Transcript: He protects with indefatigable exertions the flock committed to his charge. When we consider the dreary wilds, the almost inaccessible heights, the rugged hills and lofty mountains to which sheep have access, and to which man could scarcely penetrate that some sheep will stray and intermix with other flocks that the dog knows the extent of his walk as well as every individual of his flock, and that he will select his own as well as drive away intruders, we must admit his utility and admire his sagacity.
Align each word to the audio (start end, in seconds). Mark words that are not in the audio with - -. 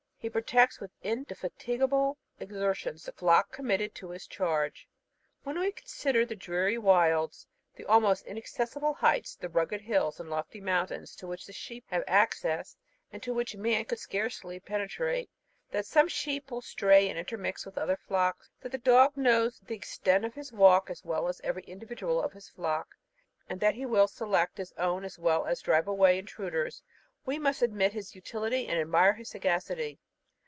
He 0.21 0.29
protects 0.29 0.79
with 0.79 0.91
indefatigable 1.01 2.15
exertions 2.39 3.05
the 3.05 3.11
flock 3.11 3.51
committed 3.51 3.95
to 3.95 4.11
his 4.11 4.27
charge. 4.27 4.87
When 5.41 5.57
we 5.59 5.71
consider 5.71 6.27
the 6.27 6.35
dreary 6.35 6.77
wilds, 6.77 7.47
the 7.75 7.85
almost 7.87 8.27
inaccessible 8.27 8.93
heights, 8.93 9.35
the 9.35 9.49
rugged 9.49 9.81
hills 9.81 10.19
and 10.19 10.29
lofty 10.29 10.61
mountains 10.61 11.15
to 11.15 11.25
which 11.25 11.41
sheep 11.41 11.85
have 11.87 12.03
access, 12.05 12.77
and 13.11 13.23
to 13.23 13.33
which 13.33 13.55
man 13.55 13.85
could 13.85 13.97
scarcely 13.97 14.59
penetrate 14.59 15.27
that 15.71 15.87
some 15.87 16.07
sheep 16.07 16.51
will 16.51 16.61
stray 16.61 17.09
and 17.09 17.17
intermix 17.17 17.65
with 17.65 17.75
other 17.79 17.97
flocks 17.97 18.47
that 18.61 18.71
the 18.71 18.77
dog 18.77 19.17
knows 19.17 19.59
the 19.61 19.73
extent 19.73 20.23
of 20.23 20.35
his 20.35 20.53
walk 20.53 20.91
as 20.91 21.03
well 21.03 21.29
as 21.29 21.41
every 21.43 21.63
individual 21.63 22.21
of 22.21 22.33
his 22.33 22.47
flock, 22.47 22.89
and 23.49 23.59
that 23.59 23.73
he 23.73 23.87
will 23.87 24.07
select 24.07 24.59
his 24.59 24.71
own 24.73 25.03
as 25.03 25.17
well 25.17 25.47
as 25.47 25.61
drive 25.63 25.87
away 25.87 26.19
intruders, 26.19 26.83
we 27.25 27.39
must 27.39 27.63
admit 27.63 27.93
his 27.93 28.13
utility 28.13 28.67
and 28.67 28.79
admire 28.79 29.13
his 29.13 29.29
sagacity. 29.31 29.97